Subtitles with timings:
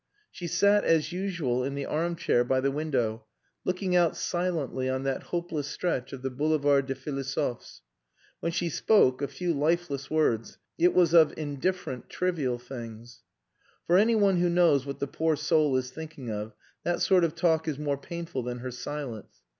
[0.31, 3.25] She sat, as usual, in the arm chair by the window,
[3.63, 7.83] looking out silently on that hopeless stretch of the Boulevard des Philosophes.
[8.39, 13.21] When she spoke, a few lifeless words, it was of indifferent, trivial things.
[13.85, 17.67] "For anyone who knows what the poor soul is thinking of, that sort of talk
[17.67, 19.41] is more painful than her silence.